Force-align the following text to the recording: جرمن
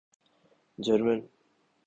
جرمن 0.79 1.19